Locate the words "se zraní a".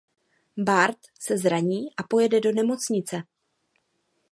1.19-2.03